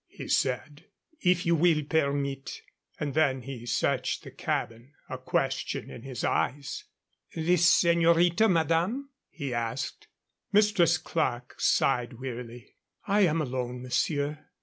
[0.09, 0.85] he said.
[1.19, 2.63] "If you will permit"
[2.99, 6.85] And then he searched the cabin, a question in his eyes.
[7.35, 10.07] "The señorita, madame?" he asked.
[10.51, 12.77] Mistress Clerke sighed wearily.
[13.05, 14.47] "I am alone, monsieur.